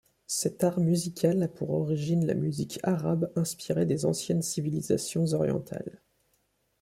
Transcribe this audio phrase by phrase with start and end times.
[0.25, 6.01] Cet art musical a pour origine la musique arabe inspirée des anciennes civilisations orientales.